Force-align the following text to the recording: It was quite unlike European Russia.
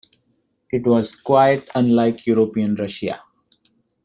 It 0.71 0.87
was 0.87 1.13
quite 1.15 1.69
unlike 1.75 2.25
European 2.25 2.73
Russia. 2.73 3.21